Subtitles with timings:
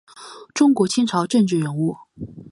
[0.55, 1.95] 中国清朝政治人物。